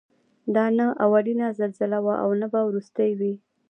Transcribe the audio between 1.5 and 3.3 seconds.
زلزله وه او نه به وروستۍ